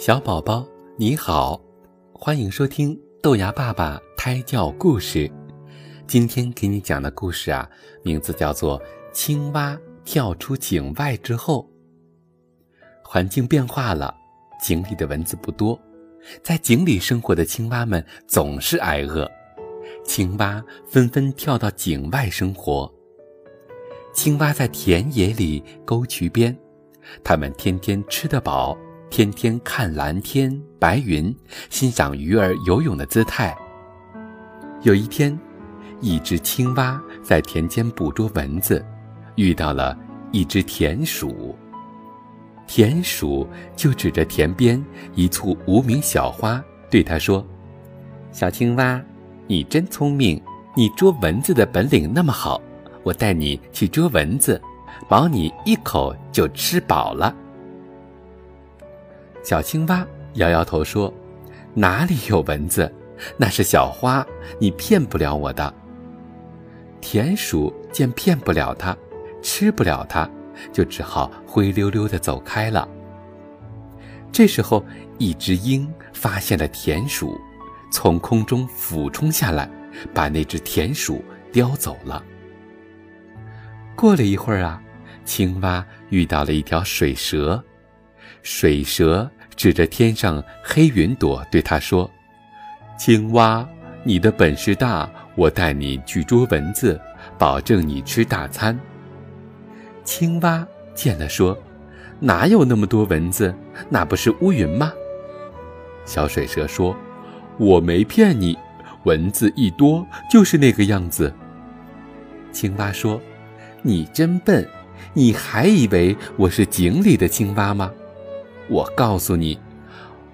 [0.00, 0.66] 小宝宝
[0.96, 1.60] 你好，
[2.14, 5.30] 欢迎收听豆芽爸爸胎教故事。
[6.06, 7.68] 今天给你讲的故事啊，
[8.02, 8.80] 名字叫做
[9.12, 11.68] 《青蛙跳出井外之后》。
[13.04, 14.14] 环境变化了，
[14.58, 15.78] 井里的蚊子不多，
[16.42, 19.30] 在井里生活的青蛙们总是挨饿，
[20.02, 22.90] 青蛙纷纷跳到井外生活。
[24.14, 26.56] 青蛙在田野里、沟渠边，
[27.22, 28.74] 它们天天吃得饱。
[29.10, 31.34] 天天看蓝天白云，
[31.68, 33.54] 欣赏鱼儿游泳的姿态。
[34.82, 35.36] 有一天，
[36.00, 38.82] 一只青蛙在田间捕捉蚊子，
[39.34, 39.98] 遇到了
[40.30, 41.58] 一只田鼠。
[42.68, 44.82] 田鼠就指着田边
[45.16, 47.44] 一簇无名小花，对它说
[48.30, 49.02] ：“小青蛙，
[49.48, 50.40] 你真聪明，
[50.76, 52.62] 你捉蚊子的本领那么好，
[53.02, 54.60] 我带你去捉蚊子，
[55.08, 57.34] 保你一口就吃饱了。”
[59.42, 61.12] 小青蛙摇摇头说
[61.74, 62.92] ：“哪里有蚊子？
[63.36, 64.26] 那是小花，
[64.58, 65.72] 你骗不了我的。”
[67.00, 68.96] 田鼠见骗不了它，
[69.42, 70.28] 吃不了它，
[70.72, 72.86] 就只好灰溜溜的走开了。
[74.30, 74.84] 这时候，
[75.18, 77.40] 一只鹰发现了田鼠，
[77.90, 79.68] 从空中俯冲下来，
[80.14, 82.22] 把那只田鼠叼走了。
[83.96, 84.80] 过了一会儿啊，
[85.24, 87.62] 青蛙遇到了一条水蛇。
[88.42, 92.10] 水蛇指着天上黑云朵，对他说
[92.98, 93.68] ：“青蛙，
[94.04, 97.00] 你的本事大，我带你去捉蚊子，
[97.38, 98.78] 保证你吃大餐。”
[100.04, 101.56] 青蛙见了说
[102.18, 103.54] ：“哪有那么多蚊子？
[103.88, 104.92] 那不是乌云吗？”
[106.06, 106.96] 小水蛇说
[107.58, 108.58] ：“我没骗你，
[109.04, 111.32] 蚊子一多就是那个样子。”
[112.50, 113.20] 青蛙说
[113.82, 114.66] ：“你真笨，
[115.12, 117.92] 你还以为我是井里的青蛙吗？”
[118.70, 119.58] 我告诉你，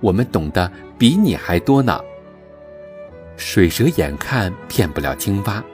[0.00, 1.98] 我们懂得比你还多呢。
[3.38, 5.64] 水蛇眼看骗不了青蛙，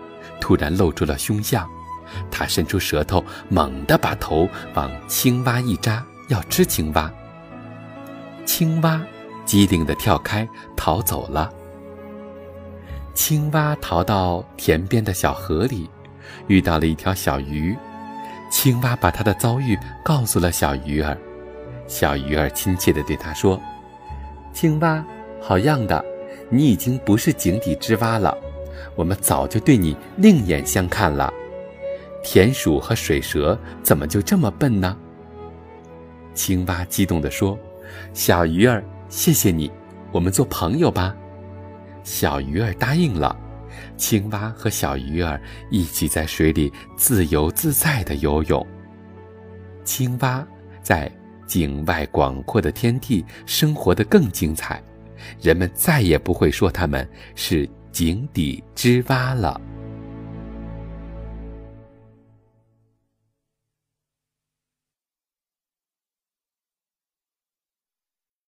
[0.40, 1.68] 突然露出了凶相，
[2.30, 7.12] 它伸出舌头，猛地把头往青蛙一扎，要吃青蛙。
[8.44, 9.02] 青蛙
[9.44, 11.52] 机灵地跳开，逃走了。
[13.12, 15.90] 青蛙逃到田边的小河里，
[16.46, 17.76] 遇到了一条小鱼，
[18.50, 21.16] 青蛙把它的遭遇告诉了小鱼儿。
[21.86, 23.60] 小鱼儿亲切地对他说
[24.52, 25.04] ：“青蛙，
[25.40, 26.02] 好样的，
[26.48, 28.36] 你已经不是井底之蛙了，
[28.94, 31.32] 我们早就对你另眼相看了。
[32.22, 34.96] 田鼠和水蛇怎么就这么笨呢？”
[36.34, 37.58] 青蛙激动地说
[38.14, 39.70] ：“小鱼儿，谢谢你，
[40.12, 41.14] 我们做朋友吧。”
[42.04, 43.36] 小鱼儿答应了。
[43.96, 45.40] 青蛙和小鱼儿
[45.70, 48.66] 一起在水里自由自在地游泳。
[49.84, 50.46] 青蛙
[50.82, 51.10] 在。
[51.52, 54.82] 井外广阔的天地，生活得更精彩，
[55.38, 59.60] 人们再也不会说他们是井底之蛙了。